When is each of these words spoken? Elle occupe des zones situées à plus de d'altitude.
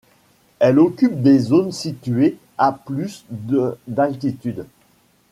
Elle 0.57 0.79
occupe 0.79 1.21
des 1.21 1.37
zones 1.37 1.71
situées 1.71 2.37
à 2.57 2.71
plus 2.71 3.23
de 3.29 3.77
d'altitude. 3.87 4.65